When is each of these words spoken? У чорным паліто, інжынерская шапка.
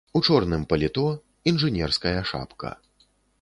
У 0.17 0.19
чорным 0.27 0.63
паліто, 0.71 1.03
інжынерская 1.51 2.17
шапка. 2.31 2.73